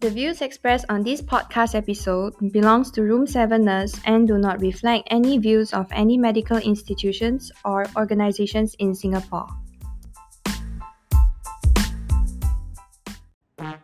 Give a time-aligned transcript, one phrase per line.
[0.00, 4.58] The views expressed on this podcast episode belongs to Room 7 Nurse and do not
[4.58, 9.46] reflect any views of any medical institutions or organizations in Singapore.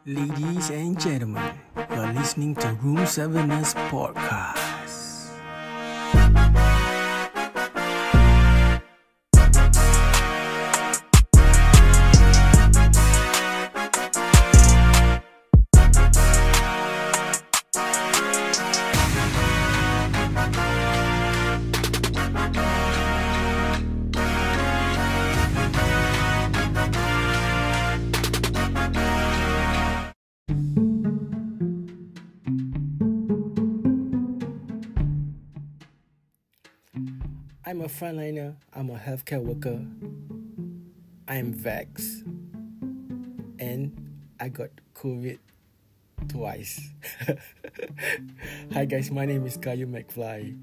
[0.06, 4.65] Ladies and gentlemen, you're listening to Room 7 Nurse Podcast.
[36.96, 39.84] I'm a frontliner, I'm a healthcare worker,
[41.28, 42.22] I'm vax,
[43.58, 43.92] and
[44.40, 45.38] I got COVID
[46.28, 46.80] twice.
[48.72, 50.58] Hi guys, my name is Kayu McFly.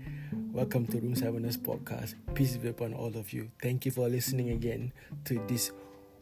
[0.51, 2.15] Welcome to Room 7's podcast.
[2.33, 3.51] Peace be upon all of you.
[3.61, 4.91] Thank you for listening again
[5.25, 5.71] to this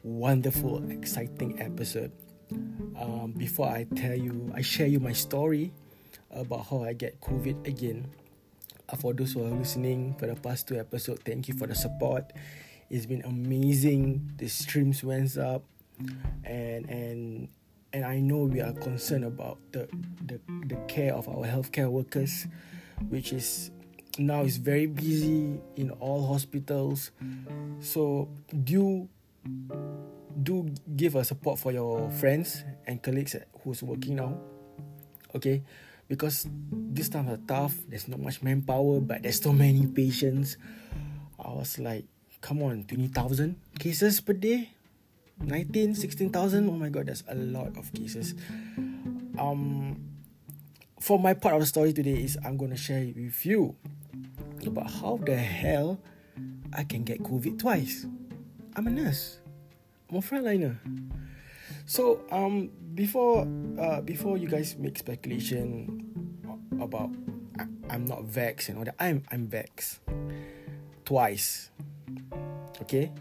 [0.03, 2.11] wonderful, exciting episode.
[2.99, 5.71] Um, before I tell you, I share you my story
[6.31, 8.11] about how I get COVID again.
[8.91, 11.75] Uh, for those who are listening for the past two episodes, thank you for the
[11.75, 12.33] support.
[12.89, 14.33] It's been amazing.
[14.37, 15.63] The streams went up,
[16.43, 17.47] and and
[17.93, 19.87] and I know we are concerned about the
[20.25, 22.47] the, the care of our healthcare workers,
[23.09, 23.71] which is
[24.17, 27.11] now is very busy in all hospitals.
[27.79, 29.07] So do
[30.43, 34.37] do give a support for your friends and colleagues who's working now.
[35.33, 35.63] Okay,
[36.11, 36.45] because
[36.91, 37.73] this times are tough.
[37.87, 40.57] There's not much manpower, but there's so many patients.
[41.39, 42.03] I was like,
[42.41, 44.71] come on, 20,000 cases per day?
[45.39, 46.67] 19, 16,000?
[46.67, 48.35] Oh my god, that's a lot of cases.
[49.39, 50.03] Um,
[50.99, 53.77] for my part of the story today is I'm to share it with you
[54.67, 55.97] about how the hell
[56.73, 58.05] I can get COVID twice.
[58.75, 59.39] I'm a nurse.
[60.09, 60.75] I'm a frontliner.
[61.85, 63.47] So um before
[63.79, 66.03] uh before you guys make speculation
[66.79, 67.09] about
[67.59, 69.99] I, I'm not vax and all that, I'm I'm vax
[71.05, 71.69] twice.
[72.81, 73.11] Okay,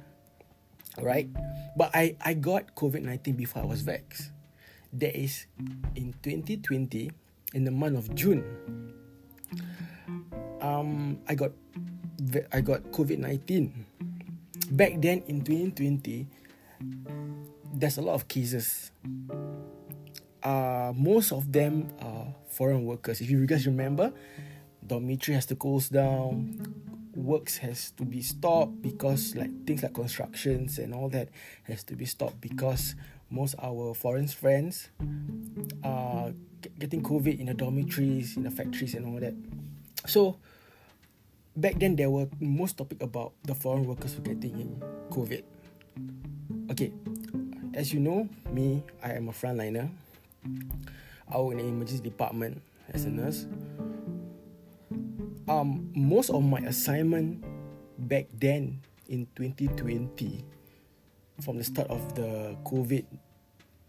[1.01, 1.29] right?
[1.77, 4.31] But I I got COVID nineteen before I was vexed.
[4.93, 5.47] That is
[5.95, 7.11] in 2020
[7.55, 8.43] in the month of June.
[10.61, 11.53] Um, I got
[12.53, 13.87] I got COVID nineteen.
[14.71, 16.27] Back then in 2020,
[17.73, 18.91] there's a lot of cases.
[20.43, 23.21] Uh, most of them are foreign workers.
[23.21, 24.13] If you guys remember,
[24.87, 26.59] dormitory has to close down,
[27.15, 31.29] works has to be stopped because like things like constructions and all that
[31.65, 32.95] has to be stopped because
[33.31, 34.89] most our foreign friends
[35.85, 36.33] are
[36.79, 39.35] getting COVID in the dormitories, in the factories and all that.
[40.07, 40.37] So
[41.57, 45.43] back then there were most topic about the foreign workers who getting in COVID.
[46.71, 46.93] Okay,
[47.75, 49.89] as you know, me, I am a frontliner.
[51.31, 52.61] I work in the emergency department
[52.93, 53.47] as a nurse.
[55.49, 57.45] Um, most of my assignment
[57.99, 60.45] back then in 2020,
[61.43, 63.05] from the start of the COVID,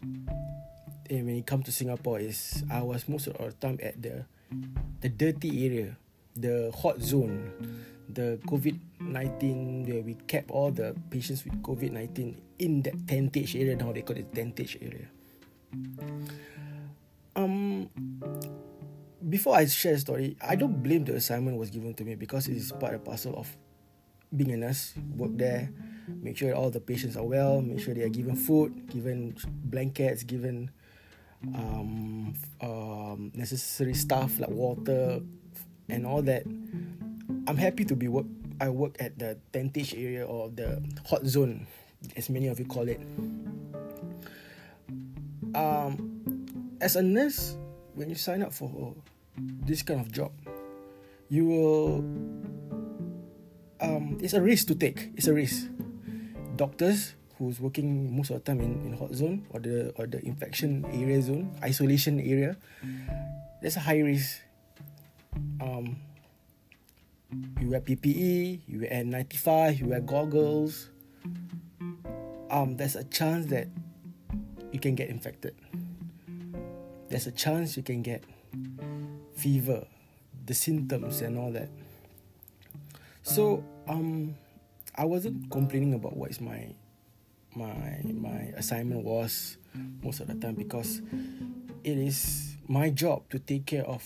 [0.02, 4.24] and when it comes to Singapore, is I was most of the time at the
[5.00, 5.96] the dirty area,
[6.34, 7.50] the hot zone,
[8.08, 8.78] the COVID
[9.10, 13.76] 19 where we kept all the patients with COVID 19 in that tentage area.
[13.76, 15.08] Now they call it tentage area.
[17.34, 17.88] Um,
[19.28, 22.48] before I share the story, I don't blame the assignment was given to me because
[22.48, 23.48] it is part and parcel of
[24.34, 24.94] being a nurse.
[25.16, 25.70] Work there,
[26.08, 30.22] make sure all the patients are well, make sure they are given food, given blankets,
[30.24, 30.70] given
[31.54, 35.20] um, um, necessary stuff like water
[35.88, 36.44] and all that.
[37.46, 38.26] I'm happy to be work.
[38.62, 41.66] I work at the tentage area or the hot zone,
[42.14, 43.02] as many of you call it.
[45.50, 47.58] Um, as a nurse,
[47.98, 48.94] when you sign up for
[49.66, 50.30] this kind of job,
[51.26, 52.06] you will.
[53.82, 55.10] Um, it's a risk to take.
[55.18, 55.66] It's a risk.
[56.54, 60.22] Doctors who's working most of the time in, in hot zone or the or the
[60.22, 62.54] infection area zone, isolation area,
[63.58, 64.38] there's a high risk.
[65.58, 65.98] Um,
[67.60, 70.90] you wear PPE, you wear N95, you wear goggles.
[72.50, 73.68] Um, there's a chance that
[74.72, 75.54] you can get infected.
[77.08, 78.24] There's a chance you can get
[79.34, 79.86] fever,
[80.46, 81.68] the symptoms and all that.
[83.22, 84.34] So um,
[84.94, 86.74] I wasn't complaining about what is my
[87.54, 89.58] my my assignment was
[90.02, 91.02] most of the time because
[91.84, 94.02] it is my job to take care of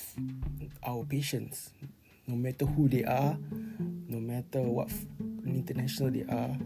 [0.85, 1.71] our patients,
[2.27, 3.39] no matter who they are,
[4.09, 4.91] no matter what
[5.47, 6.57] international they are,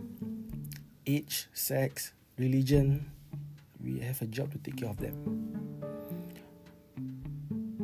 [1.07, 3.11] age, sex, religion.
[3.83, 5.17] We have a job to take care of them.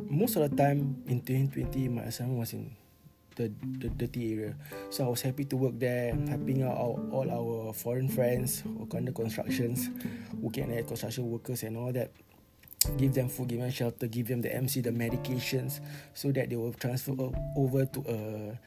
[0.09, 2.75] Most of the time in 2020, my assignment was in
[3.35, 4.55] the, the dirty area.
[4.89, 8.95] So I was happy to work there, helping out all, all our foreign friends work
[8.95, 9.89] under constructions,
[10.39, 12.11] working at construction workers and all that.
[12.95, 15.79] Give them food, give them shelter, give them the MC, the medications,
[16.13, 17.13] so that they will transfer
[17.55, 18.59] over to a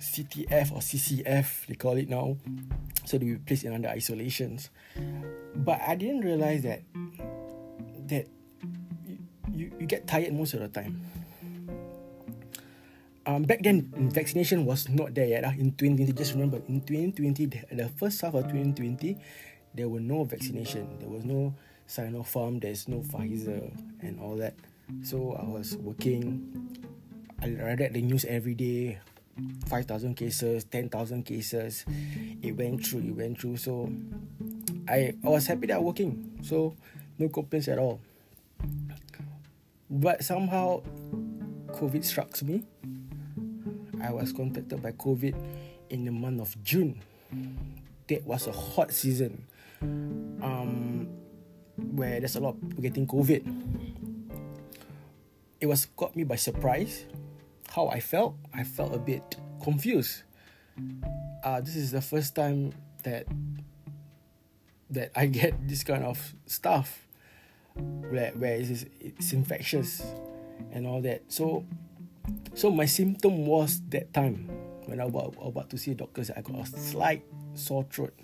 [0.00, 2.36] CTF or CCF, they call it now,
[3.04, 4.70] so they will placed in under isolations.
[5.54, 6.82] But I didn't realize that
[8.08, 8.28] that
[9.52, 11.02] you, you get tired most of the time
[13.26, 15.44] um, back then vaccination was not there yet.
[15.44, 19.18] Uh, in 2020, just remember in 2020, the first half of 2020,
[19.74, 20.96] there were no vaccination.
[21.00, 21.54] There was no
[21.88, 22.60] Sinopharm.
[22.60, 24.54] There's no Pfizer and all that.
[25.02, 26.76] So I was working.
[27.42, 28.98] I read the news every day.
[29.68, 31.84] 5,000 cases, 10,000 cases.
[32.42, 33.58] It went through, it went through.
[33.58, 33.92] So
[34.88, 36.38] I, I was happy that I'm working.
[36.42, 36.74] So
[37.18, 38.00] no complaints at all.
[39.90, 40.82] But somehow
[41.68, 42.64] COVID struck me
[44.02, 45.34] I was contacted by COVID
[45.90, 47.00] in the month of June.
[48.08, 49.44] That was a hot season
[49.82, 50.95] um,
[51.96, 53.42] where there's a lot of getting COVID.
[55.60, 57.06] It was caught me by surprise.
[57.70, 60.22] How I felt, I felt a bit confused.
[61.42, 62.72] Uh, this is the first time
[63.02, 63.26] that
[64.90, 67.08] that I get this kind of stuff
[67.74, 70.02] where, where it's, it's infectious
[70.72, 71.24] and all that.
[71.28, 71.64] So
[72.54, 74.48] so my symptom was that time
[74.86, 78.14] when I was about to see doctors, I got a slight sore throat.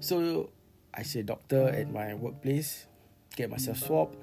[0.00, 0.50] So
[0.94, 2.86] I see a doctor at my workplace,
[3.36, 4.16] get myself swabbed.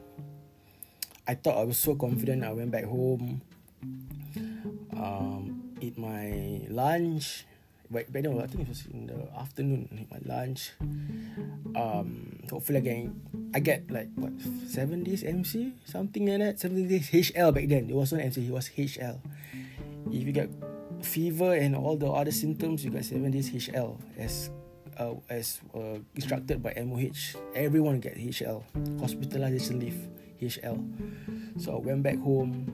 [1.27, 2.44] I thought I was so confident.
[2.44, 3.42] I went back home,
[4.95, 7.45] um, eat my lunch,
[7.89, 10.71] back, back then I think it was in the afternoon Eat my lunch
[11.75, 13.10] um hopefully I get
[13.54, 14.33] I get like what
[14.68, 18.54] seven days MC something like that seven days HL back then it wasn't MC it
[18.54, 19.18] was HL
[20.12, 20.50] if you get
[21.01, 24.50] fever and all the other symptoms you got seven days HL as
[25.00, 28.63] uh, as uh, instructed by MOH everyone get HL
[29.00, 29.98] hospitalization leave
[30.42, 30.78] HL
[31.57, 32.68] so I went back home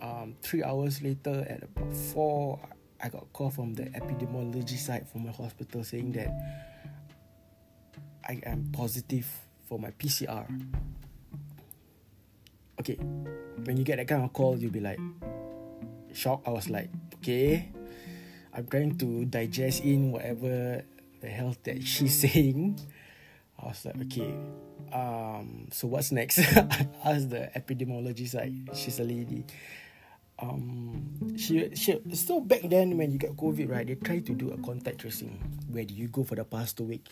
[0.00, 2.58] um, three hours later at about four
[3.00, 6.34] I got a call from the epidemiology side from my hospital saying that
[8.28, 9.26] I am positive
[9.68, 10.44] for my PCR.
[12.80, 12.96] Okay,
[13.64, 14.98] when you get that kind of call, you'll be like
[16.12, 16.46] shocked.
[16.46, 17.70] I was like, okay,
[18.52, 20.82] I'm trying to digest in whatever
[21.20, 22.80] the hell that she's saying.
[23.60, 24.34] I was like, okay,
[24.92, 26.38] um, so what's next?
[26.56, 28.70] I asked the epidemiology side.
[28.74, 29.44] She's a lady.
[30.40, 34.52] Um she she still back then when you get covid right they try to do
[34.52, 35.34] a contact tracing.
[35.68, 37.08] Where do you go for the past two week?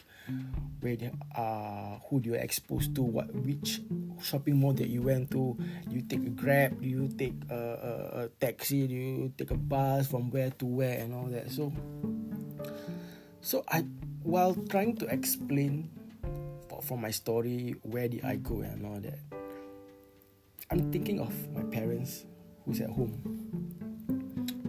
[0.78, 3.02] Where they, uh who do you expose to?
[3.02, 3.80] What which
[4.22, 5.58] shopping mall that you went to?
[5.58, 6.80] Do you take a grab?
[6.80, 8.86] Do you take a, a, a taxi?
[8.86, 11.50] Do you take a bus from where to where and all that?
[11.50, 11.72] So
[13.46, 13.86] so i
[14.26, 15.86] while trying to explain
[16.82, 19.22] from my story where did i go and all that
[20.74, 22.26] i'm thinking of my parents
[22.66, 23.14] who's at home?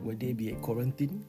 [0.06, 1.26] Will they be at quarantine?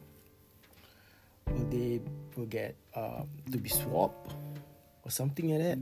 [1.48, 2.00] Will they
[2.36, 4.36] will get um, to be swabbed
[5.02, 5.78] or something like that?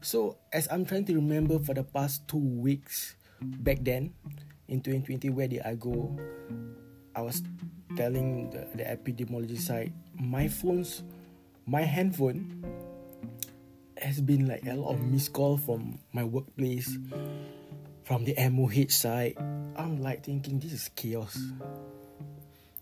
[0.00, 4.14] So as I'm trying to remember for the past two weeks back then
[4.68, 6.16] in 2020, where did I go?
[7.14, 7.42] I was
[7.96, 11.02] telling the, the epidemiology side, my phones,
[11.66, 12.64] my handphone
[13.98, 16.96] has been like a lot of missed call from my workplace
[18.10, 19.38] from the MOH side,
[19.76, 21.38] I'm like thinking this is chaos.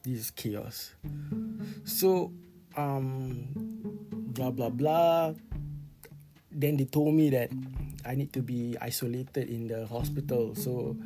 [0.02, 0.94] This is chaos.
[1.84, 2.32] So,
[2.74, 3.52] um,
[4.32, 5.34] blah blah blah.
[6.50, 7.50] Then they told me that
[8.06, 10.54] I need to be isolated in the hospital.
[10.54, 10.96] So,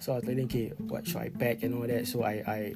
[0.00, 2.08] so I was thinking, okay, what should I pack and all that.
[2.08, 2.74] So I, I,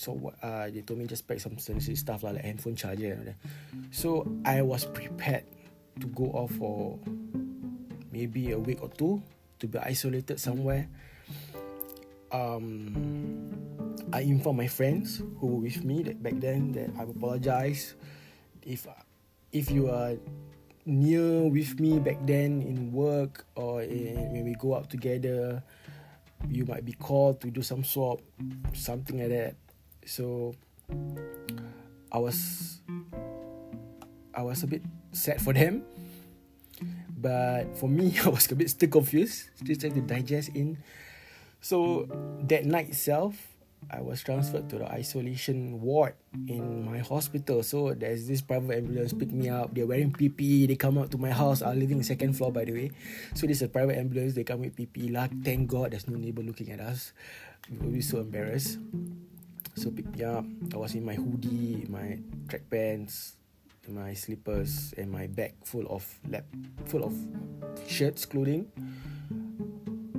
[0.00, 0.32] so?
[0.42, 3.24] Uh, they told me just pack some sensitive stuff like, like handphone charger and all
[3.26, 3.36] that.
[3.90, 5.44] So I was prepared
[6.00, 6.98] to go off for
[8.12, 9.22] maybe a week or two
[9.58, 10.88] to be isolated somewhere.
[12.30, 13.50] Um,
[14.12, 17.94] I informed my friends who were with me that back then that I apologize
[18.62, 18.86] if
[19.52, 20.16] if you are
[20.84, 25.62] near with me back then in work or in, when we go out together,
[26.48, 28.20] you might be called to do some swab,
[28.72, 29.56] something like that.
[30.08, 30.56] So
[32.10, 32.80] I was
[34.32, 34.80] I was a bit
[35.12, 35.84] sad for them
[37.18, 40.78] But for me, I was a bit still confused, still trying to digest in.
[41.60, 42.06] So
[42.46, 43.34] that night itself,
[43.90, 46.14] I was transferred to the isolation ward
[46.46, 47.66] in my hospital.
[47.66, 49.74] So there's this private ambulance pick me up.
[49.74, 50.68] They're wearing PPE.
[50.68, 51.62] They come out to my house.
[51.62, 52.90] I'm living second floor, by the way.
[53.34, 54.34] So this is a private ambulance.
[54.34, 55.10] They come with PPE.
[55.10, 57.12] Like, thank God there's no neighbor looking at us.
[57.70, 58.78] We will be so embarrassed.
[59.78, 60.42] So pick me up.
[60.74, 62.18] I was in my hoodie, my
[62.50, 63.38] track pants,
[63.86, 66.42] my slippers, and my bag full of lap,
[66.90, 67.14] full of
[67.86, 68.66] shirts, clothing.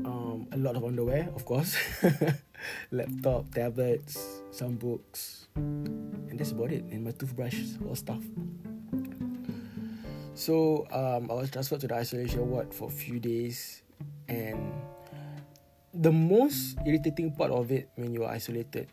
[0.08, 1.76] Um, a lot of underwear, of course.
[2.92, 6.88] laptop, tablets, some books, and that's about it.
[6.88, 8.24] And my toothbrush, all stuff.
[10.36, 13.84] So um, I was transferred to the isolation ward for a few days,
[14.30, 14.72] and
[15.94, 18.88] the most irritating part of it when you are isolated,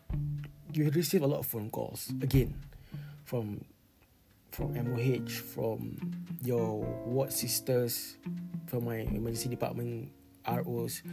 [0.77, 2.53] you receive a lot of phone calls again
[3.25, 3.65] from
[4.51, 5.97] from MOH, from
[6.41, 8.17] your ward sisters,
[8.65, 10.09] from my emergency department
[10.47, 11.03] ROs,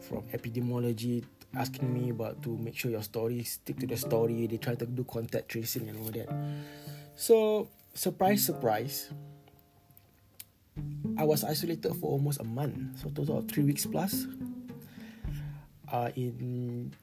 [0.00, 4.46] from epidemiology, asking me about to make sure your story stick to the story.
[4.46, 6.28] They try to do contact tracing and all that.
[7.16, 9.10] So surprise, surprise.
[11.18, 14.26] I was isolated for almost a month, so total of three weeks plus.
[15.90, 16.94] Uh, in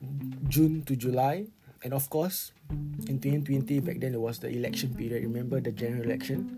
[0.47, 1.45] June to July,
[1.84, 2.51] and of course,
[3.07, 5.24] in 2020, back then it was the election period.
[5.24, 6.57] Remember the general election?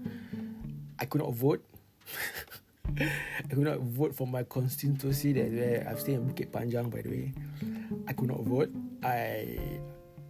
[0.99, 1.63] I could not vote.
[2.99, 7.01] I could not vote for my constituency that where I'm staying in Bukit Panjang by
[7.01, 7.33] the way.
[8.07, 8.71] I could not vote.
[9.03, 9.59] I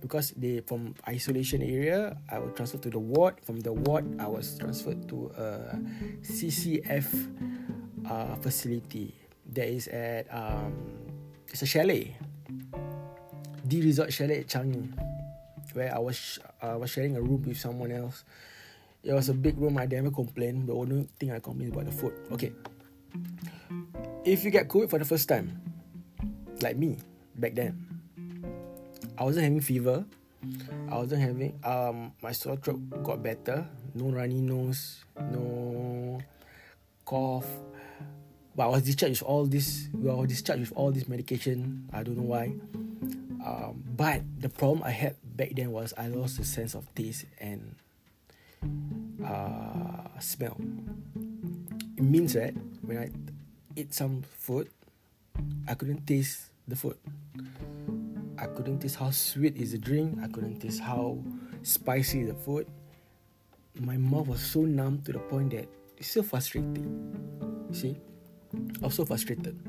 [0.02, 3.40] because they from isolation area, I was transferred to the ward.
[3.44, 5.76] From the ward, I was transferred to a
[6.24, 7.08] CCF
[8.08, 9.16] uh, facility
[9.54, 10.74] that is at um,
[11.48, 12.16] it's a chalet.
[13.70, 14.90] The Resort Chalet at Changi,
[15.78, 18.26] where I was I was sharing a room with someone else.
[19.06, 19.78] It was a big room.
[19.78, 20.66] I never complained.
[20.66, 22.18] The only thing I complained about the food.
[22.34, 22.52] Okay.
[24.26, 25.62] If you get COVID for the first time,
[26.66, 26.98] like me
[27.38, 27.78] back then,
[29.14, 30.04] I wasn't having fever.
[30.90, 33.70] I wasn't having um my sore throat got better.
[33.94, 36.18] No runny nose, no
[37.06, 37.46] cough.
[38.58, 39.94] But I was discharged with all this.
[39.94, 41.86] We were discharged with all this medication.
[41.94, 42.58] I don't know why.
[43.46, 47.26] Um, but the problem I had back then was I lost the sense of taste
[47.40, 47.76] and
[49.26, 50.58] uh, smell.
[51.98, 53.10] It means that when I
[53.76, 54.70] eat some food,
[55.68, 56.98] I couldn't taste the food.
[58.38, 60.18] I couldn't taste how sweet is the drink.
[60.24, 61.20] I couldn't taste how
[61.64, 62.68] spicy the food.
[63.80, 65.68] My mouth was so numb to the point that
[65.98, 67.16] it's so frustrating.
[67.72, 67.96] See,
[68.82, 69.60] I was so frustrated.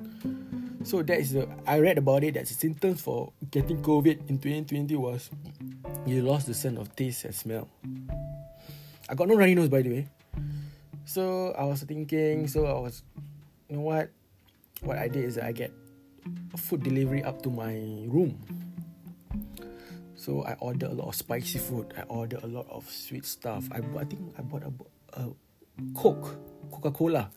[0.83, 4.39] So that is the I read about it that the symptoms for getting COVID in
[4.39, 5.31] 2020 was
[6.07, 7.69] you lost the sense of taste and smell.
[9.09, 10.09] I got no runny nose by the way.
[11.05, 13.03] So I was thinking, so I was,
[13.69, 14.11] you know what?
[14.83, 15.73] What I did is I get
[16.57, 17.75] food delivery up to my
[18.07, 18.39] room.
[20.15, 21.93] So I ordered a lot of spicy food.
[21.99, 23.69] I ordered a lot of sweet stuff.
[23.73, 24.73] I, I think I bought a,
[25.21, 25.33] a
[25.95, 26.37] Coke,
[26.71, 27.31] Coca Cola.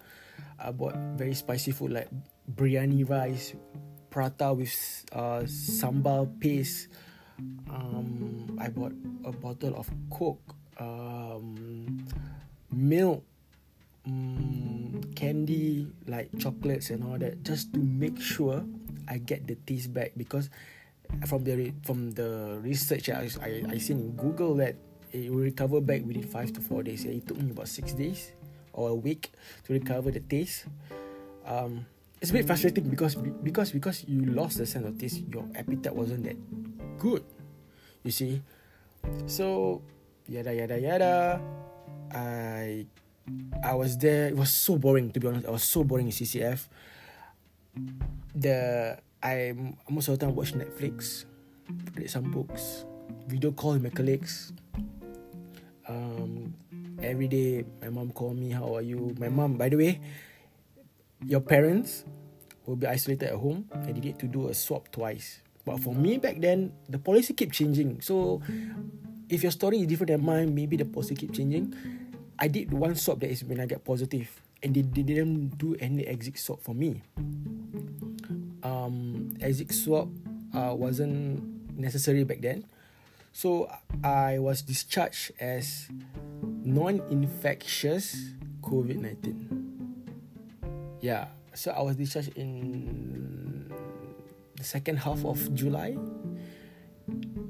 [0.60, 2.10] I bought very spicy food like
[2.50, 3.56] biryani rice,
[4.10, 4.74] prata with
[5.12, 6.88] uh, sambal paste.
[7.70, 8.94] Um, I bought
[9.26, 12.06] a bottle of Coke, um,
[12.72, 13.24] milk,
[14.06, 18.64] um, candy like chocolates and all that, just to make sure
[19.08, 20.12] I get the taste back.
[20.16, 20.50] Because
[21.28, 24.76] from the from the research I I, I seen in Google that
[25.14, 27.06] it will recover back within five to four days.
[27.06, 28.32] It took me about six days
[28.74, 29.32] or a week
[29.66, 30.66] to recover the taste.
[31.46, 31.86] Um,
[32.24, 35.27] it's a bit frustrating because because because you lost the sense of taste.
[35.27, 36.39] Your appetite wasn't that
[36.96, 37.20] good.
[38.00, 38.39] You see,
[39.27, 39.84] so
[40.32, 41.44] yada yada yada.
[42.15, 42.88] I
[43.60, 44.32] I was there.
[44.32, 45.44] It was so boring to be honest.
[45.44, 46.72] I was so boring in CCF.
[48.32, 49.51] The I
[49.92, 51.27] most of the time watch Netflix,
[52.00, 52.88] read some books,
[53.27, 54.56] video call with my colleagues.
[55.92, 56.56] Um,
[57.03, 59.12] every day my mom call me, how are you?
[59.20, 60.00] My mom, by the way,
[61.25, 62.06] your parents
[62.65, 65.42] will be isolated at home and you need to do a swab twice.
[65.65, 68.01] But for me back then, the policy keep changing.
[68.01, 68.42] So
[69.30, 71.74] if your story is different than mine, maybe the policy keep changing.
[72.39, 74.27] I did one swab that is when I get positive,
[74.62, 77.01] and they, they didn't do any exit swab for me.
[78.63, 80.12] Um, exit swab
[80.53, 82.65] uh, wasn't necessary back then,
[83.32, 83.72] so
[84.03, 85.88] I was discharged as
[86.42, 89.62] non-infectious COVID nineteen.
[91.03, 93.67] Yeah, so I was discharged in
[94.55, 96.00] the second half of July.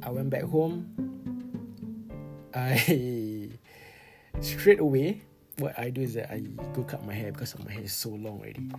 [0.01, 0.89] I went back home.
[2.49, 2.81] I
[4.41, 5.21] straight away
[5.61, 6.41] what I do is that I
[6.73, 8.73] go cut my hair because my hair is so long already.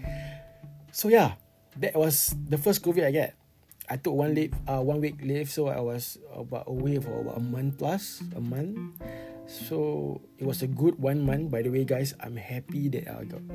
[0.90, 1.38] So yeah,
[1.78, 3.38] that was the first COVID I get.
[3.86, 7.38] I took one leave, uh, one week leave, so I was about away for about
[7.38, 8.98] a month plus, a month.
[9.46, 11.54] So it was a good one month.
[11.54, 13.46] By the way, guys, I'm happy that I got.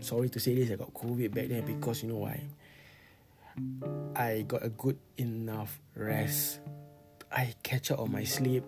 [0.00, 2.42] Sorry to say this, I got COVID back then because you know why.
[4.14, 6.60] I got a good enough rest.
[7.30, 8.64] I catch up on my sleep.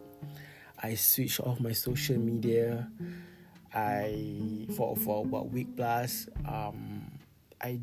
[0.83, 2.89] I switch off my social media.
[3.73, 6.27] I for for about week plus.
[6.47, 7.07] Um,
[7.61, 7.79] I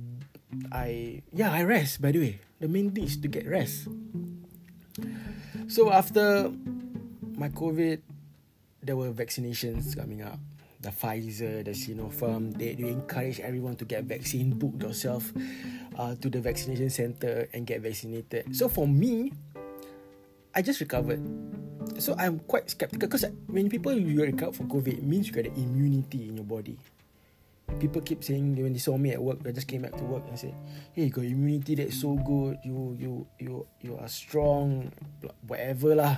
[0.71, 2.01] I yeah I rest.
[2.01, 3.87] By the way, the main thing is to get rest.
[5.67, 6.51] So after
[7.35, 8.01] my COVID,
[8.83, 10.39] there were vaccinations coming up.
[10.87, 14.55] The Pfizer, the Sinopharm, they, they encourage everyone to get vaccine.
[14.55, 15.33] Book yourself
[15.99, 18.55] uh, to the vaccination center and get vaccinated.
[18.55, 19.33] So for me,
[20.55, 21.19] I just recovered.
[21.99, 25.59] So I'm quite skeptical because many people you recover from COVID means you got the
[25.59, 26.79] immunity in your body.
[27.77, 30.25] People keep saying when they saw me at work, I just came back to work
[30.31, 30.55] and said,
[30.95, 32.57] "Hey, you got immunity that's so good.
[32.63, 34.89] You you you you are strong,
[35.45, 36.17] whatever lah.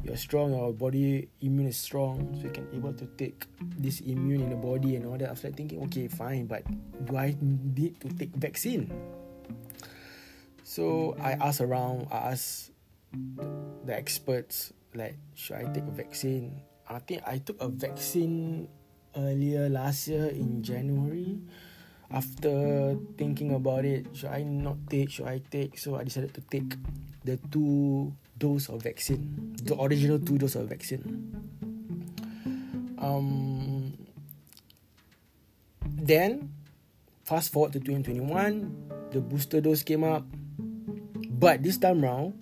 [0.00, 0.54] You're strong.
[0.54, 4.60] Your body immune is strong, so you can able to take this immune in the
[4.60, 6.64] body and all that." I like thinking, okay, fine, but
[7.04, 8.88] do I need to take vaccine?
[10.64, 12.08] So I asked around.
[12.08, 12.72] I asked
[13.84, 16.62] the experts like should I take a vaccine?
[16.88, 18.68] I think I took a vaccine
[19.16, 21.38] earlier last year in January.
[22.10, 25.10] After thinking about it, should I not take?
[25.10, 25.78] Should I take?
[25.78, 26.76] So I decided to take
[27.24, 31.32] the two dose of vaccine, the original two dose of vaccine.
[32.98, 33.94] Um,
[35.82, 36.52] then,
[37.24, 40.24] fast forward to 2021, the booster dose came up.
[41.34, 42.38] But this time round,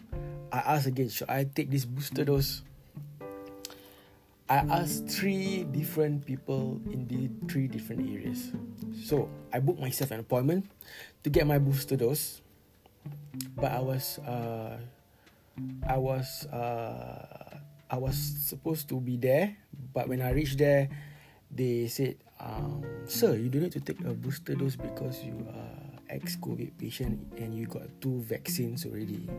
[0.53, 2.63] I asked again, should I take this booster dose?
[4.53, 8.53] I asked three different people in the three different areas.
[9.01, 10.69] So I booked myself an appointment
[11.25, 12.45] to get my booster dose,
[13.57, 14.77] but I was uh,
[15.89, 18.13] I was uh, I was
[18.45, 19.57] supposed to be there,
[19.97, 20.93] but when I reached there,
[21.49, 25.97] they said, um, "Sir, you don't need to take a booster dose because you are
[26.13, 29.33] ex-COVID patient and you got two vaccines already."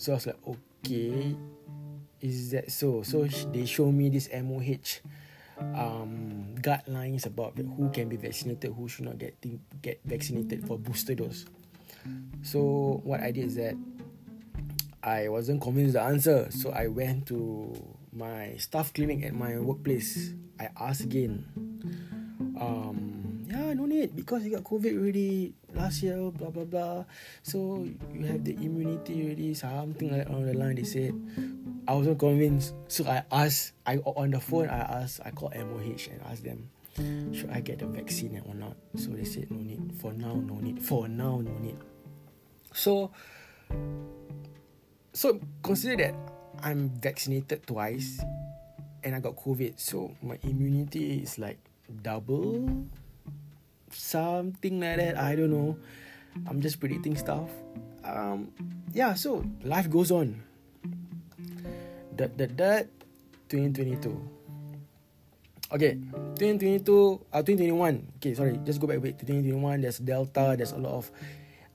[0.00, 1.36] So I was like, "Okay."
[2.20, 3.02] Is that so?
[3.02, 5.02] So they show me this MOH
[5.58, 9.34] um, guidelines about who can be vaccinated, who should not get
[9.82, 11.46] get vaccinated for booster dose.
[12.42, 13.74] So what I did is that
[15.02, 17.74] I wasn't convinced the answer, so I went to
[18.12, 20.34] my staff clinic at my workplace.
[20.58, 21.46] I asked again.
[22.58, 27.04] Um, yeah, no need because you got COVID already last year, blah blah blah.
[27.42, 30.76] So you have the immunity already, something like on the line.
[30.76, 31.14] They said
[31.88, 32.74] I wasn't convinced.
[32.88, 36.68] So I asked, I on the phone, I asked, I called MOH and asked them,
[37.32, 38.76] should I get the vaccine or not?
[38.96, 39.96] So they said, no need.
[39.96, 40.82] For now, no need.
[40.82, 41.78] For now, no need.
[42.74, 43.10] So,
[45.14, 46.14] so consider that
[46.62, 48.20] I'm vaccinated twice
[49.02, 49.80] and I got COVID.
[49.80, 51.56] So my immunity is like
[52.02, 52.68] double,
[53.90, 55.16] something like that.
[55.16, 55.78] I don't know.
[56.46, 57.48] I'm just predicting stuff.
[58.04, 58.52] Um,
[58.92, 60.44] yeah, so life goes on
[62.18, 62.84] dot dot dot
[63.48, 64.38] 2022
[65.68, 66.00] Okay,
[66.40, 66.80] 2022,
[67.28, 68.16] uh, 2021.
[68.16, 69.20] Okay, sorry, just go back a bit.
[69.20, 71.12] 2021, there's Delta, there's a lot of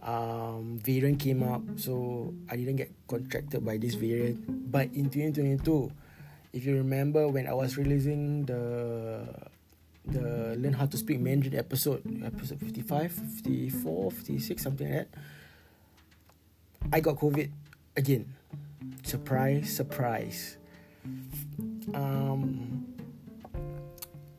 [0.01, 1.61] um, variant came up.
[1.77, 4.41] So, I didn't get contracted by this variant.
[4.49, 5.93] But in 2022,
[6.57, 9.29] if you remember when I was releasing the
[10.09, 13.13] the Learn How to Speak Mandarin episode, episode 55,
[13.45, 15.19] 54, 56, something like that,
[16.91, 17.49] I got COVID
[17.95, 18.25] again.
[19.03, 20.57] Surprise, surprise.
[21.93, 22.87] Um,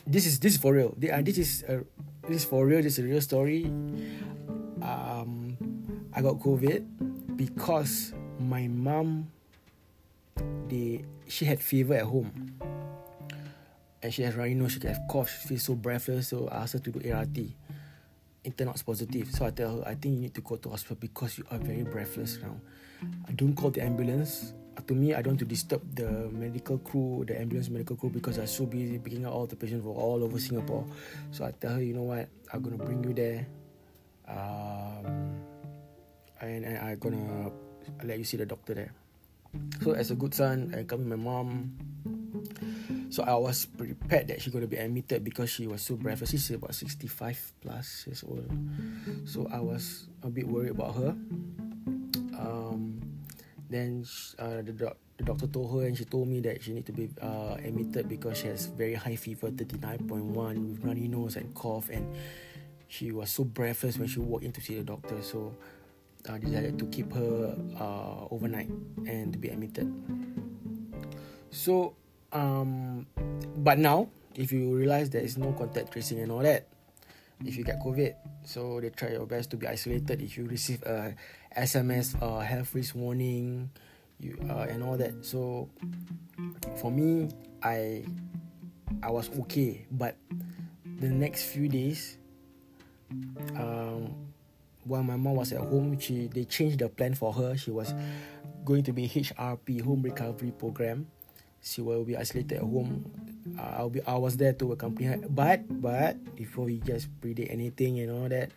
[0.06, 0.96] this is this is for real.
[1.12, 1.84] Uh, this is a,
[2.26, 2.82] this is for real.
[2.82, 3.64] This is a real story.
[4.82, 5.56] Um,
[6.12, 9.30] I got COVID because my mom,
[10.68, 12.56] they she had fever at home,
[14.02, 14.72] and she has runny nose.
[14.72, 15.30] She have cough.
[15.30, 16.28] She feels so breathless.
[16.28, 17.36] So I asked her to do ART.
[18.44, 19.30] It turned out positive.
[19.32, 21.58] So I tell her, I think you need to go to hospital because you are
[21.58, 22.60] very breathless now.
[23.26, 24.52] I don't call the ambulance.
[24.76, 28.10] Uh, to me, I don't want to disturb the medical crew, the ambulance medical crew,
[28.10, 30.84] because I'm so busy picking out all the patients from all over Singapore.
[31.30, 33.46] So I tell her, you know what, I'm gonna bring you there,
[34.28, 35.40] um,
[36.40, 37.50] and, and I'm gonna
[38.02, 38.92] let you see the doctor there.
[39.82, 41.72] So as a good son, I come with my mom.
[43.14, 46.30] So I was prepared that she's gonna be admitted because she was so breathless.
[46.30, 48.50] She's about 65 plus years old.
[49.24, 51.10] So I was a bit worried about her.
[52.34, 52.98] Um,
[53.70, 54.04] then
[54.40, 56.92] uh, the doc- the doctor told her and she told me that she need to
[56.92, 60.34] be uh, admitted because she has very high fever, 39.1
[60.66, 62.12] with runny nose and cough and
[62.88, 65.54] she was so breathless when she walked in to see the doctor so
[66.28, 68.70] uh, decided to keep her uh, overnight
[69.06, 69.86] and to be admitted.
[71.52, 71.94] So,
[72.34, 73.06] um,
[73.56, 76.66] but now if you realize there is no contact tracing and all that,
[77.44, 80.20] if you get COVID, so they try your best to be isolated.
[80.22, 81.14] If you receive a
[81.56, 83.70] SMS uh, health risk warning,
[84.20, 85.24] you uh, and all that.
[85.24, 85.68] So
[86.80, 87.28] for me,
[87.62, 88.04] I
[89.02, 90.16] I was okay, but
[91.00, 92.18] the next few days,
[93.56, 94.14] um,
[94.84, 97.56] while my mom was at home, she they changed the plan for her.
[97.56, 97.94] She was
[98.64, 101.06] going to be HRP home recovery program.
[101.64, 103.08] She will be isolated at home
[103.58, 105.18] uh, I'll be I was there to accompany her.
[105.28, 108.50] But but before we just predict anything and all that,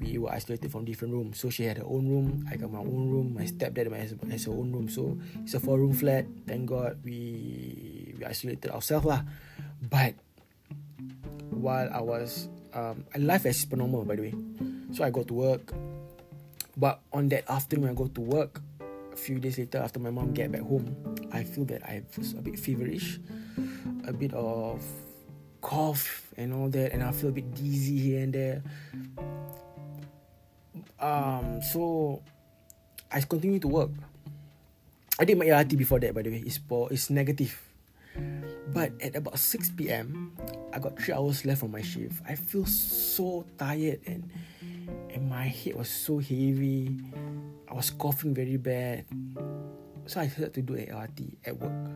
[0.00, 1.38] we were isolated from different rooms.
[1.38, 2.46] So she had her own room.
[2.50, 3.34] I got my own room.
[3.34, 4.88] My stepdad has, has her own room.
[4.88, 6.26] So it's a four room flat.
[6.46, 9.22] Thank God we we isolated ourselves lah.
[9.80, 10.14] But
[11.50, 14.34] while I was um, life as per normal by the way.
[14.92, 15.72] So I go to work.
[16.76, 18.62] But on that afternoon I go to work,
[19.12, 20.96] a few days later after my mom get back home,
[21.32, 23.20] I feel that I was a bit feverish
[24.06, 24.82] a bit of
[25.60, 28.62] cough and all that, and I feel a bit dizzy here and there.
[30.98, 32.22] Um, so
[33.10, 33.90] I continue to work.
[35.18, 36.42] I did my ART before that, by the way.
[36.44, 37.56] It's for it's negative.
[38.72, 40.32] But at about 6 p.m.,
[40.72, 42.22] I got three hours left from my shift.
[42.26, 44.30] I feel so tired and
[45.10, 46.96] and my head was so heavy.
[47.68, 49.04] I was coughing very bad.
[50.10, 51.14] So I decided to do ART
[51.46, 51.86] at work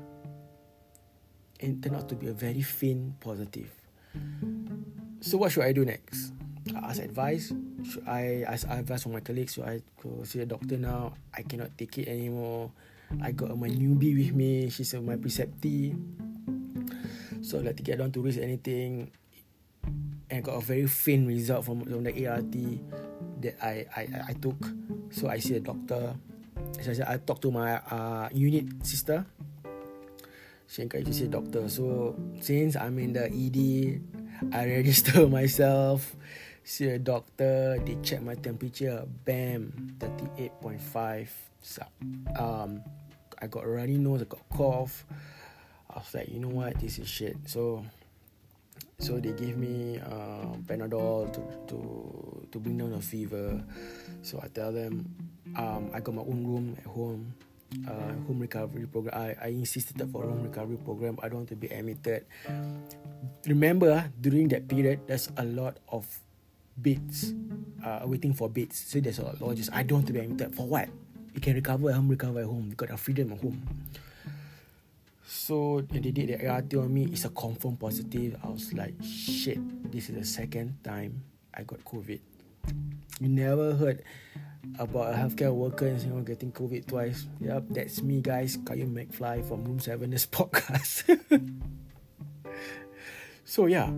[1.59, 3.75] and turned out to be a very faint positive.
[5.19, 6.31] So what should I do next?
[6.71, 7.51] I ask advice.
[7.83, 9.59] Should I ask advice from my colleagues?
[9.59, 11.19] Should I go see a doctor now?
[11.35, 12.71] I cannot take it anymore.
[13.19, 14.71] I got my newbie with me.
[14.71, 15.99] She's my preceptee.
[17.43, 19.11] So like to get down to risk anything.
[20.31, 22.55] And I got a very faint result from, from the ART
[23.43, 24.71] that I, I, I took.
[25.11, 26.15] So I see a doctor.
[26.81, 29.25] So I, said, I talked to my uh, unit sister
[30.75, 31.69] she encouraged to see a doctor.
[31.69, 34.03] So since I'm in the ED,
[34.53, 36.17] I register myself,
[36.65, 41.29] see a doctor, they check my temperature, bam, 38.5.
[42.39, 42.83] Um,
[43.41, 45.07] I got runny nose, I got cough.
[45.91, 47.37] I was like, you know what, this is shit.
[47.47, 47.85] So
[49.05, 51.77] so they gave me uh, Panadol to, to
[52.49, 53.61] to bring down the fever.
[54.25, 55.05] So I tell them
[55.61, 57.37] um, I got my own room at home
[57.85, 59.13] uh, home recovery program.
[59.13, 61.21] I, I insisted for home recovery program.
[61.21, 62.25] I don't want to be admitted.
[63.45, 66.09] Remember, during that period, there's a lot of
[66.81, 67.35] beds
[67.85, 68.89] uh, waiting for beds.
[68.89, 70.57] So there's a lot of just, I don't want to be admitted.
[70.57, 70.89] For what?
[71.35, 72.69] You can recover at home, recover at home.
[72.71, 73.61] You got a freedom at home.
[75.25, 77.09] So they did the ART on me.
[77.11, 78.37] It's a confirmed positive.
[78.45, 79.59] I was like, shit,
[79.91, 82.21] this is the second time I got COVID.
[83.21, 84.05] You never heard
[84.79, 87.27] about a healthcare worker in Singapore getting COVID twice.
[87.41, 88.57] Yep, that's me, guys.
[88.59, 91.09] Kayu McFly from Room 7 this podcast.
[93.45, 93.89] so, yeah,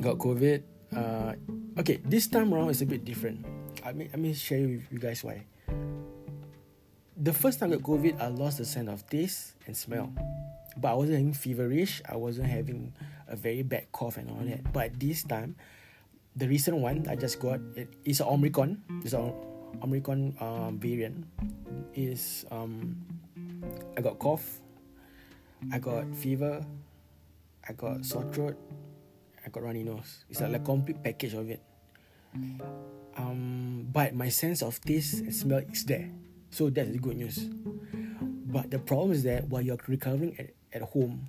[0.00, 0.62] got COVID.
[0.94, 1.34] Uh,
[1.78, 3.44] okay, this time around is a bit different.
[3.84, 5.46] I mean, I mean, share with you guys why.
[7.16, 10.12] The first time I got COVID, I lost the sense of taste and smell.
[10.76, 12.02] But I wasn't having feverish.
[12.08, 12.92] I wasn't having
[13.28, 14.72] a very bad cough and all that.
[14.72, 15.54] But this time,
[16.34, 18.82] the recent one I just got it is an Omicron.
[19.04, 19.32] It's an
[19.82, 21.26] Omicron um, variant.
[21.94, 22.98] Is um,
[23.96, 24.58] I got cough,
[25.70, 26.66] I got fever,
[27.68, 28.58] I got sore throat,
[29.46, 30.24] I got runny nose.
[30.28, 31.62] It's like a complete package of it.
[33.16, 36.10] Um, but my sense of taste and smell is there,
[36.54, 37.50] so that's the good news.
[38.46, 41.26] But the problem is that while you're recovering at, at home,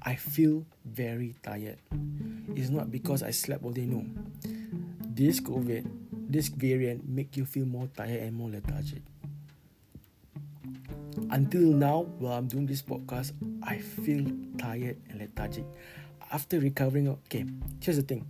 [0.00, 1.76] I feel very tired.
[2.56, 4.06] It's not because I slept all day, no.
[5.04, 5.84] This COVID,
[6.30, 9.02] this variant make you feel more tired and more lethargic.
[11.28, 14.24] Until now, while I'm doing this podcast, I feel
[14.56, 15.64] tired and lethargic.
[16.32, 17.44] After recovering, okay,
[17.82, 18.26] here's the thing.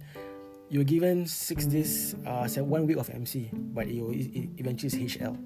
[0.69, 5.39] You're given six days, uh, one week of MC, but it, eventually is HL.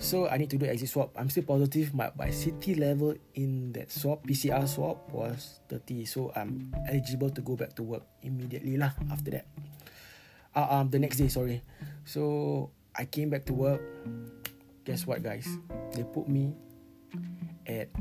[0.00, 1.12] So I need to do exit swab.
[1.14, 1.92] I'm still positive.
[1.92, 6.08] My, my CT level in that swab, PCR swab, was 30.
[6.08, 9.46] So I'm eligible to go back to work immediately lah after that.
[10.56, 11.60] Uh, um, the next day, sorry.
[12.08, 13.84] So I came back to work.
[14.88, 15.46] Guess what, guys?
[15.92, 16.56] They put me
[17.68, 17.92] at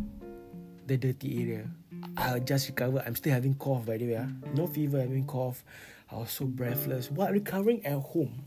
[0.88, 1.68] the dirty area.
[2.16, 3.04] I just recovered.
[3.06, 4.16] I'm still having cough, by the way.
[4.16, 4.32] Uh.
[4.56, 5.68] No fever, having cough.
[6.10, 7.12] I was so breathless.
[7.12, 8.40] What recovering at home?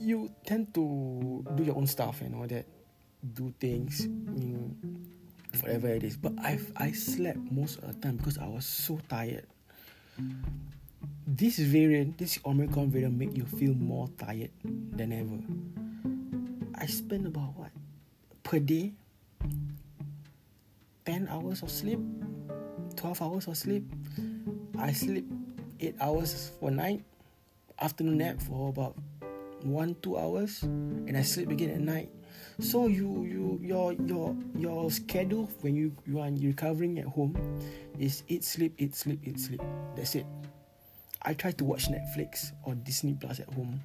[0.00, 2.64] You tend to do your own stuff and all that
[3.34, 4.74] do things I mean,
[5.60, 6.16] whatever it is.
[6.16, 9.46] But I I slept most of the time because I was so tired.
[11.26, 15.38] This variant, this Omicron variant, make you feel more tired than ever.
[16.74, 17.70] I spend about what
[18.42, 18.92] per day,
[21.04, 22.00] ten hours of sleep,
[22.96, 23.84] twelve hours of sleep.
[24.78, 25.28] I sleep
[25.78, 27.04] eight hours for night,
[27.78, 28.96] afternoon nap for about
[29.62, 32.10] one two hours, and I sleep again at night.
[32.60, 37.36] So you you your your your schedule when you you are recovering at home
[37.98, 39.62] is eat sleep eat sleep eat sleep.
[39.96, 40.26] That's it.
[41.22, 43.80] I try to watch Netflix or Disney Plus at home.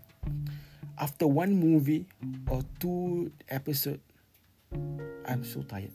[0.97, 2.07] After one movie
[2.49, 3.99] or two episode,
[5.27, 5.91] I'm so tired.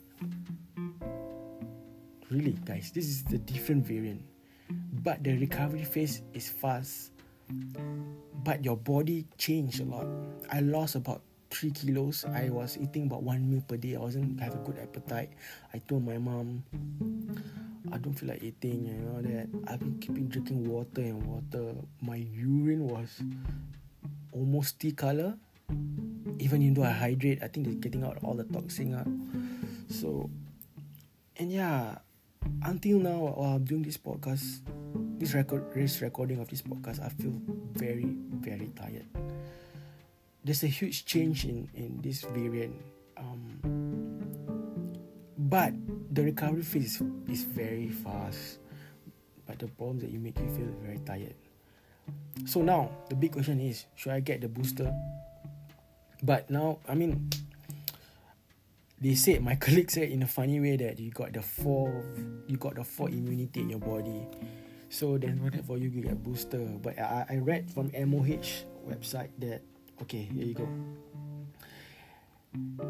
[2.29, 4.21] Really, guys, this is the different variant.
[5.03, 7.10] But the recovery phase is fast.
[8.43, 10.07] But your body changed a lot.
[10.51, 12.25] I lost about three kilos.
[12.25, 13.95] I was eating about one meal per day.
[13.95, 15.29] I wasn't have a good appetite.
[15.73, 16.63] I told my mom,
[17.91, 19.47] I don't feel like eating, you know that.
[19.67, 21.75] I've been keeping drinking water and water.
[22.01, 23.21] My urine was
[24.31, 25.35] almost tea color.
[26.39, 29.07] Even though I hydrate, I think they're getting out all the toxin out.
[29.93, 30.29] So,
[31.37, 31.99] and yeah,
[32.63, 34.61] until now, while I'm doing this podcast,
[35.21, 37.37] this record, this recording of this podcast, I feel
[37.77, 38.09] very,
[38.41, 39.05] very tired.
[40.43, 42.73] There's a huge change in in this variant.
[43.21, 43.61] Um,
[45.37, 45.77] but
[46.09, 48.57] the recovery phase is very fast.
[49.45, 51.37] But the problem that you make you feel very tired.
[52.49, 54.89] So now the big question is, should I get the booster?
[56.23, 57.29] But now, I mean,
[58.97, 61.93] they said my colleague said in a funny way that you got the four,
[62.47, 64.25] you got the four immunity in your body.
[64.91, 66.59] So then what for you to get booster?
[66.59, 69.63] But I, I read from MOH website that
[70.03, 70.67] okay, here you go.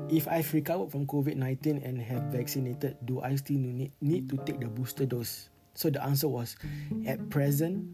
[0.09, 4.37] If I've recovered from COVID 19 and have vaccinated, do I still need, need to
[4.41, 5.53] take the booster dose?
[5.75, 6.57] So the answer was
[7.05, 7.85] at present,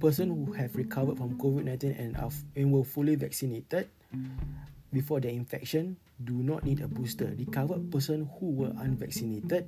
[0.00, 3.92] person who have recovered from COVID 19 and, are, and were fully vaccinated
[4.94, 7.34] before the infection do not need a booster.
[7.36, 9.66] Recovered person who were unvaccinated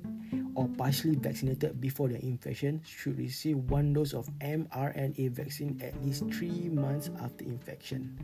[0.55, 6.23] or partially vaccinated before the infection should receive one dose of mRNA vaccine at least
[6.31, 8.15] three months after infection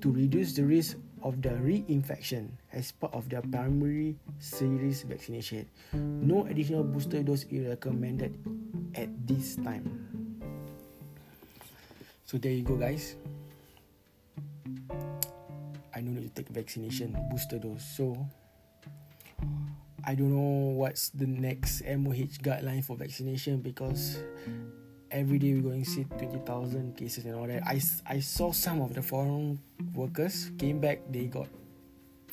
[0.00, 5.66] to reduce the risk of the reinfection as part of their primary series vaccination.
[5.92, 8.32] No additional booster dose is recommended
[8.94, 9.84] at this time.
[12.24, 13.16] So there you go, guys.
[16.00, 17.84] I don't need to take vaccination booster dose.
[17.84, 18.16] So
[20.00, 24.16] I don't know what's the next MOH guideline for vaccination because
[25.12, 27.68] every day we're going to see 20,000 cases and all that.
[27.68, 29.60] I, I saw some of the foreign
[29.92, 31.48] workers came back, they got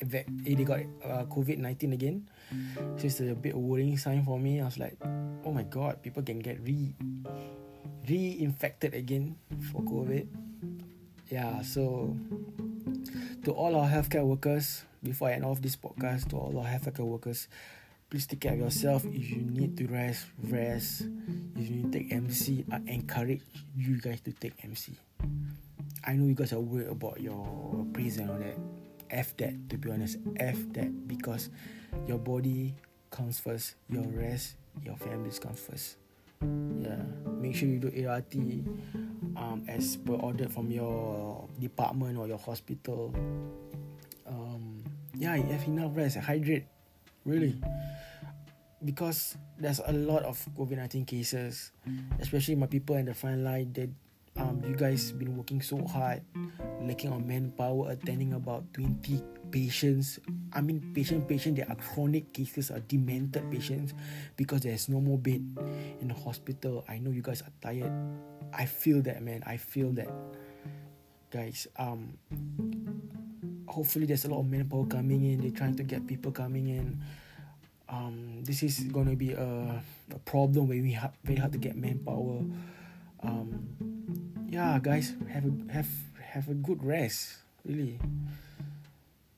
[0.00, 2.24] eh, they got uh, COVID 19 again.
[2.96, 4.62] So it's a bit worrying sign for me.
[4.62, 4.96] I was like,
[5.44, 6.96] oh my god, people can get re
[8.08, 9.36] reinfected again
[9.68, 10.24] for COVID.
[11.28, 12.16] Yeah, so
[13.48, 17.06] to all our healthcare workers, before I end off this podcast, to all our healthcare
[17.06, 17.48] workers,
[18.10, 19.06] please take care of yourself.
[19.06, 21.08] If you need to rest, rest.
[21.56, 23.40] If you need to take MC, I encourage
[23.74, 24.92] you guys to take MC.
[26.04, 28.58] I know you guys are worried about your prison and all that.
[29.08, 30.18] F that, to be honest.
[30.36, 31.48] F that because
[32.06, 32.74] your body
[33.10, 35.96] comes first, your rest, your families comes first.
[36.40, 37.02] Yeah,
[37.40, 38.34] make sure you do ART
[39.36, 43.14] um, as per ordered from your department or your hospital.
[44.26, 46.66] Um, yeah, you have enough rest, hydrate,
[47.24, 47.60] really
[48.84, 51.72] because there's a lot of COVID nineteen cases,
[52.20, 53.72] especially my people in the front line.
[53.74, 53.90] That
[54.36, 56.22] um, you guys been working so hard,
[56.80, 60.18] lacking on manpower, attending about twenty patients.
[60.52, 61.56] I mean, patient patient.
[61.56, 63.94] There are chronic cases, are demented patients,
[64.36, 65.42] because there's no more bed
[66.00, 66.84] in the hospital.
[66.88, 67.92] I know you guys are tired.
[68.52, 69.42] I feel that, man.
[69.46, 70.10] I feel that,
[71.30, 71.66] guys.
[71.76, 72.18] Um,
[73.66, 75.40] hopefully there's a lot of manpower coming in.
[75.40, 77.02] They're trying to get people coming in
[77.88, 81.58] um, this is going to be a, a problem where we have very hard to
[81.58, 82.44] get manpower.
[83.22, 83.87] Um,
[84.48, 85.88] yeah, guys, have a have
[86.20, 87.38] have a good rest.
[87.64, 88.00] Really,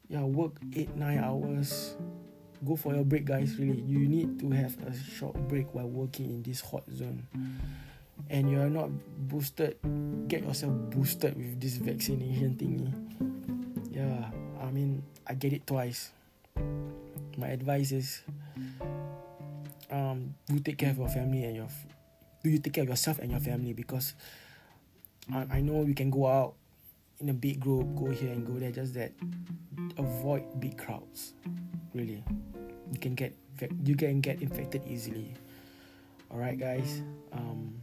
[0.09, 1.95] yeah, work eight nine hours.
[2.65, 3.57] Go for your break, guys.
[3.59, 7.27] Really, you need to have a short break while working in this hot zone.
[8.29, 8.93] And you are not
[9.29, 9.81] boosted.
[10.29, 12.93] Get yourself boosted with this vaccination thingy.
[13.91, 14.29] Yeah,
[14.61, 16.13] I mean, I get it twice
[17.41, 18.23] my advice is
[19.91, 21.69] um do take care of your family and your
[22.45, 24.15] do you take care of yourself and your family because
[25.33, 26.55] I, I know you can go out
[27.21, 28.73] in a big group, go here and go there.
[28.73, 29.13] Just that
[29.99, 31.35] avoid big crowds.
[31.95, 32.25] Really,
[32.93, 33.35] you can get
[33.85, 35.35] you can get infected easily.
[36.31, 37.03] All right, guys.
[37.33, 37.75] Um,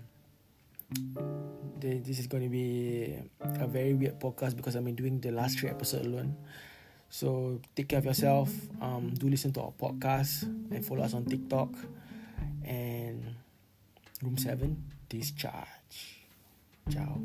[1.80, 5.60] this is going to be a very weird podcast because I've been doing the last
[5.60, 6.36] three episodes alone.
[7.10, 8.50] So take care of yourself.
[8.82, 11.70] Um, do listen to our podcast and follow us on TikTok.
[12.66, 13.36] And
[14.22, 15.77] Room Seven discharge.
[16.90, 17.18] Ciao.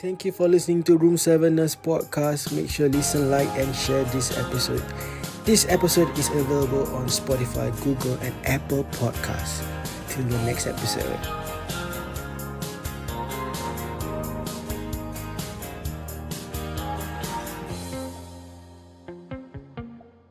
[0.00, 2.52] Thank you for listening to Room 7 Nurse Podcast.
[2.52, 4.84] Make sure listen, like, and share this episode.
[5.44, 9.64] This episode is available on Spotify, Google, and Apple Podcasts.
[10.08, 11.43] Till the next episode.